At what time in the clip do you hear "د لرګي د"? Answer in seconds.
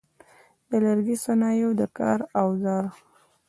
0.69-1.21